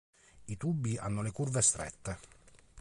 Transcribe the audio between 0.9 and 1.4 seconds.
hanno le